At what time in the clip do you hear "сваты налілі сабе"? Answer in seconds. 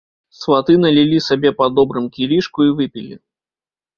0.37-1.49